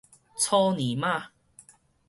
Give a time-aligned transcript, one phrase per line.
[0.35, 1.27] 草泥馬